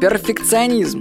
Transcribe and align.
Перфекционизм. 0.00 1.00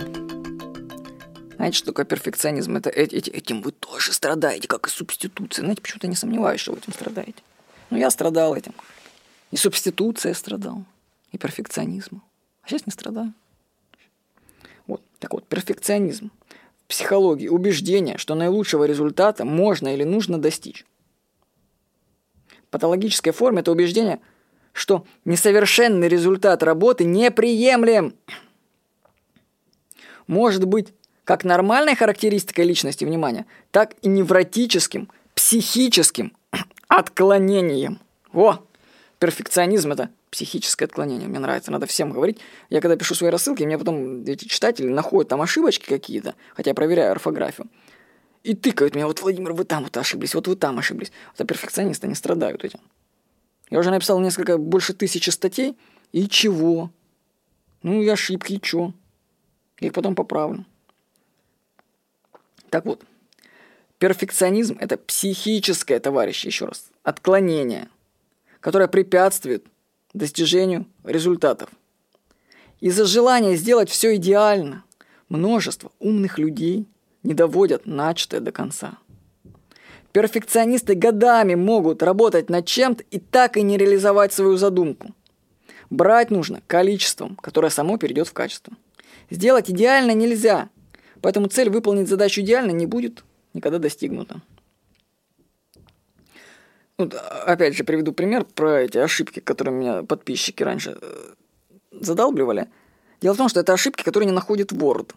Знаете, 1.56 1.78
что 1.78 1.86
такое 1.86 2.04
перфекционизм? 2.06 2.78
Это 2.78 2.90
эти, 2.90 3.30
этим 3.30 3.62
вы 3.62 3.72
тоже 3.72 4.12
страдаете, 4.12 4.68
как 4.68 4.88
и 4.88 4.90
субституция. 4.90 5.62
Знаете, 5.62 5.84
почему-то 5.84 6.08
не 6.08 6.16
сомневаюсь, 6.16 6.60
что 6.60 6.72
вы 6.72 6.80
этим 6.80 6.94
страдаете. 6.94 7.44
Ну, 7.92 7.98
я 8.00 8.10
страдал 8.10 8.56
этим. 8.56 8.74
И 9.52 9.58
субституция 9.58 10.34
страдал, 10.34 10.84
и 11.32 11.38
перфекционизмом. 11.38 12.24
А 12.64 12.70
сейчас 12.70 12.88
не 12.88 12.92
страдаю. 12.92 13.34
Вот, 14.88 15.04
так 15.20 15.32
вот, 15.32 15.46
перфекционизм. 15.46 16.32
В 16.86 16.88
психологии 16.88 17.50
убеждение, 17.50 18.18
что 18.18 18.34
наилучшего 18.34 18.86
результата 18.86 19.46
можно 19.46 19.94
или 19.94 20.06
нужно 20.06 20.40
достичь. 20.40 20.88
В 22.64 22.72
патологической 22.72 23.32
форме 23.32 23.60
это 23.60 23.72
убеждение, 23.72 24.20
что 24.74 25.06
несовершенный 25.24 26.08
результат 26.08 26.64
работы 26.64 27.04
неприемлем. 27.04 28.16
Может 30.28 30.66
быть 30.66 30.94
как 31.24 31.44
нормальной 31.44 31.96
характеристикой 31.96 32.66
личности, 32.66 33.04
внимания, 33.04 33.46
так 33.72 33.96
и 34.02 34.08
невротическим, 34.08 35.10
психическим 35.36 36.32
отклонением. 36.88 38.00
О, 38.34 38.60
перфекционизм– 39.20 39.92
это 39.94 40.10
психическое 40.30 40.86
отклонение. 40.86 41.28
Мне 41.28 41.40
нравится, 41.40 41.72
надо 41.72 41.86
всем 41.86 42.12
говорить. 42.12 42.40
Я 42.70 42.80
когда 42.82 42.96
пишу 42.96 43.16
свои 43.16 43.30
рассылки, 43.30 43.64
мне 43.64 43.78
потом 43.78 44.24
эти 44.24 44.46
читатели 44.46 44.88
находят 44.88 45.30
там 45.30 45.42
ошибочки 45.42 45.86
какие-то, 45.86 46.36
хотя 46.56 46.72
я 46.72 46.76
проверяю 46.76 47.12
орфографию. 47.12 47.68
И 48.44 48.54
тыкают 48.54 48.96
меня, 48.96 49.08
вот, 49.08 49.22
Владимир, 49.22 49.52
вы 49.52 49.66
там 49.66 49.84
вот 49.84 49.98
ошиблись, 49.98 50.34
вот 50.34 50.48
вы 50.48 50.56
там 50.56 50.80
ошиблись. 50.80 51.12
Вот 51.38 51.48
перфекционисты 51.48 52.08
не 52.08 52.16
страдают 52.16 52.64
этим. 52.64 52.80
Я 53.70 53.80
уже 53.80 53.92
написал 53.92 54.20
несколько, 54.20 54.58
больше 54.58 54.94
тысячи 54.94 55.30
статей, 55.30 55.78
и 56.14 56.30
чего? 56.30 56.90
Ну, 57.84 58.02
и 58.02 58.08
ошибки, 58.08 58.54
и 58.54 58.62
чё? 58.62 58.94
Я 59.80 59.88
их 59.88 59.94
потом 59.94 60.16
поправлю. 60.16 60.66
Так 62.70 62.86
вот, 62.86 63.04
перфекционизм– 64.00 64.78
это 64.80 64.98
психическое, 64.98 66.00
товарищи, 66.00 66.48
еще 66.48 66.66
раз, 66.66 66.90
отклонение, 67.04 67.90
которое 68.60 68.88
препятствует 68.88 69.66
достижению 70.14 70.86
результатов. 71.04 71.70
Из-за 72.80 73.06
желания 73.06 73.56
сделать 73.56 73.90
все 73.90 74.16
идеально 74.16 74.84
множество 75.30 75.92
умных 76.00 76.38
людей 76.38 76.86
не 77.24 77.34
доводят 77.34 77.86
начатое 77.86 78.40
до 78.40 78.52
конца. 78.52 78.98
Перфекционисты 80.12 80.96
годами 80.96 81.56
могут 81.56 82.02
работать 82.02 82.50
над 82.50 82.66
чем-то 82.66 83.04
и 83.12 83.20
так 83.20 83.58
и 83.58 83.62
не 83.62 83.78
реализовать 83.78 84.34
свою 84.34 84.58
задумку. 84.58 85.14
Брать 85.90 86.32
нужно 86.32 86.62
количеством, 86.68 87.36
которое 87.36 87.70
само 87.70 87.98
перейдет 87.98 88.28
в 88.28 88.34
качество. 88.34 88.74
Сделать 89.30 89.70
идеально 89.70 90.12
нельзя, 90.12 90.70
поэтому 91.22 91.48
цель 91.48 91.70
выполнить 91.70 92.08
задачу 92.08 92.42
идеально 92.42 92.72
не 92.72 92.86
будет 92.86 93.24
никогда 93.54 93.80
достигнута. 93.80 94.42
Вот, 96.98 97.14
опять 97.14 97.76
же, 97.76 97.84
приведу 97.84 98.12
пример 98.12 98.44
про 98.44 98.82
эти 98.82 98.98
ошибки, 98.98 99.40
которые 99.40 99.76
меня 99.76 100.04
подписчики 100.04 100.64
раньше 100.64 100.98
э, 101.00 101.34
задалбливали. 101.92 102.70
Дело 103.22 103.36
в 103.36 103.38
том, 103.38 103.50
что 103.50 103.60
это 103.60 103.74
ошибки, 103.74 104.04
которые 104.04 104.28
не 104.28 104.34
находит 104.34 104.72
Word. 104.72 105.14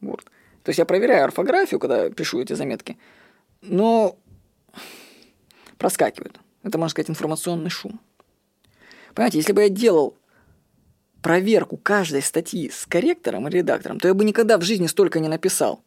Word. 0.00 0.24
То 0.62 0.70
есть 0.70 0.78
я 0.78 0.86
проверяю 0.86 1.24
орфографию, 1.24 1.80
когда 1.80 2.08
пишу 2.08 2.40
эти 2.40 2.54
заметки, 2.54 2.96
но 3.60 4.16
проскакивают. 5.76 6.40
Это, 6.62 6.78
можно 6.78 6.90
сказать, 6.90 7.10
информационный 7.10 7.70
шум. 7.70 8.00
Понимаете, 9.14 9.38
если 9.38 9.52
бы 9.52 9.62
я 9.62 9.68
делал 9.68 10.16
проверку 11.22 11.76
каждой 11.76 12.22
статьи 12.22 12.70
с 12.70 12.84
корректором 12.86 13.48
и 13.48 13.50
редактором, 13.50 14.00
то 14.00 14.08
я 14.08 14.14
бы 14.14 14.24
никогда 14.24 14.58
в 14.58 14.62
жизни 14.62 14.86
столько 14.86 15.20
не 15.20 15.28
написал. 15.28 15.82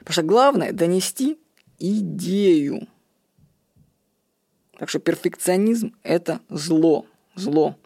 Потому 0.00 0.12
что 0.12 0.22
главное– 0.22 0.72
донести 0.74 1.38
идею. 1.78 2.88
Так 4.78 4.88
что 4.88 4.98
перфекционизм– 4.98 5.94
это 6.02 6.40
зло. 6.48 7.06
Зло. 7.36 7.76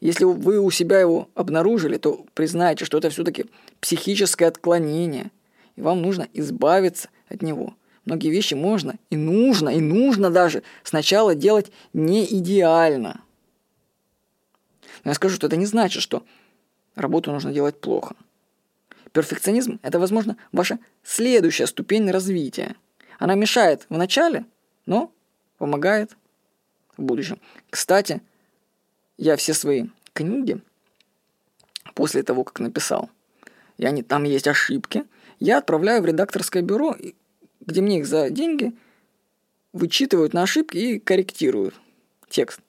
Если 0.00 0.24
вы 0.24 0.60
у 0.60 0.70
себя 0.70 1.00
его 1.00 1.28
обнаружили, 1.34 1.96
то 1.96 2.26
признайте, 2.34 2.84
что 2.84 2.98
это 2.98 3.10
все-таки 3.10 3.46
психическое 3.80 4.46
отклонение, 4.46 5.30
и 5.76 5.80
вам 5.80 6.02
нужно 6.02 6.28
избавиться 6.32 7.08
от 7.28 7.42
него. 7.42 7.74
Многие 8.04 8.28
вещи 8.28 8.54
можно 8.54 8.96
и 9.10 9.16
нужно, 9.16 9.70
и 9.70 9.80
нужно 9.80 10.30
даже 10.30 10.62
сначала 10.82 11.34
делать 11.34 11.72
не 11.92 12.24
идеально. 12.24 13.22
Но 15.04 15.10
я 15.10 15.14
скажу, 15.14 15.36
что 15.36 15.46
это 15.46 15.56
не 15.56 15.66
значит, 15.66 16.02
что 16.02 16.24
работу 16.94 17.30
нужно 17.30 17.52
делать 17.52 17.80
плохо. 17.80 18.16
Перфекционизм– 19.12 19.78
это, 19.82 20.00
возможно, 20.00 20.36
ваша 20.50 20.78
следующая 21.04 21.66
ступень 21.66 22.10
развития. 22.10 22.74
Она 23.18 23.34
мешает 23.34 23.86
в 23.88 23.96
начале, 23.96 24.44
но 24.86 25.12
помогает 25.58 26.16
в 26.96 27.02
будущем. 27.02 27.38
Кстати, 27.70 28.22
я 29.16 29.36
все 29.36 29.54
свои 29.54 29.86
книги 30.12 30.60
после 31.94 32.22
того, 32.22 32.42
как 32.42 32.58
написал, 32.58 33.10
и 33.78 33.86
они, 33.86 34.02
там 34.02 34.24
есть 34.24 34.48
ошибки, 34.48 35.04
я 35.38 35.58
отправляю 35.58 36.02
в 36.02 36.06
редакторское 36.06 36.62
бюро, 36.62 36.96
где 37.60 37.80
мне 37.80 38.00
их 38.00 38.06
за 38.06 38.30
деньги 38.30 38.72
вычитывают 39.72 40.32
на 40.32 40.42
ошибки 40.42 40.76
и 40.76 40.98
корректируют 40.98 41.74
текст. 42.28 42.60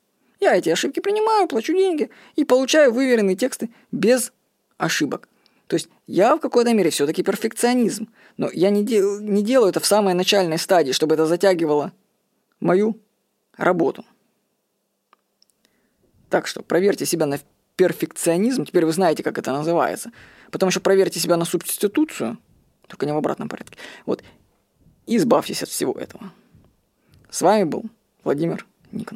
Я 0.45 0.55
эти 0.55 0.69
ошибки 0.69 0.99
принимаю, 0.99 1.47
плачу 1.47 1.73
деньги 1.73 2.11
и 2.35 2.45
получаю 2.45 2.93
выверенные 2.93 3.35
тексты 3.35 3.71
без 3.91 4.31
ошибок. 4.77 5.27
То 5.65 5.75
есть 5.75 5.89
я 6.05 6.35
в 6.35 6.39
какой-то 6.39 6.71
мере 6.71 6.91
все-таки 6.91 7.23
перфекционизм, 7.23 8.09
но 8.37 8.51
я 8.53 8.69
не, 8.69 8.85
дел, 8.85 9.19
не 9.19 9.41
делаю 9.41 9.69
это 9.69 9.79
в 9.79 9.87
самой 9.87 10.13
начальной 10.13 10.59
стадии, 10.59 10.91
чтобы 10.91 11.15
это 11.15 11.25
затягивало 11.25 11.93
мою 12.59 13.01
работу. 13.57 14.05
Так 16.29 16.45
что 16.45 16.61
проверьте 16.61 17.07
себя 17.07 17.25
на 17.25 17.39
перфекционизм, 17.75 18.65
теперь 18.65 18.85
вы 18.85 18.91
знаете, 18.91 19.23
как 19.23 19.39
это 19.39 19.51
называется. 19.51 20.11
Потом 20.51 20.69
еще 20.69 20.79
проверьте 20.79 21.19
себя 21.19 21.37
на 21.37 21.45
субституцию, 21.45 22.37
только 22.85 23.07
не 23.07 23.13
в 23.13 23.17
обратном 23.17 23.49
порядке. 23.49 23.79
Вот, 24.05 24.21
и 25.07 25.17
избавьтесь 25.17 25.63
от 25.63 25.69
всего 25.69 25.93
этого. 25.93 26.31
С 27.31 27.41
вами 27.41 27.63
был 27.63 27.85
Владимир 28.23 28.67
Никонов. 28.91 29.13